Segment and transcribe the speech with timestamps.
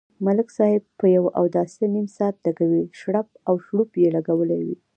[0.25, 4.77] ملک صاحب په یوه اوداسه نیم ساعت لگوي، شړپ او شړوپ یې لگولی وي.